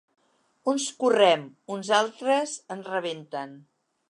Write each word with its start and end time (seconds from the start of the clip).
Uns 0.71 0.87
correm, 1.03 1.45
uns 1.75 1.93
altres 2.01 2.57
ens 2.77 2.91
rebenten. 2.97 3.59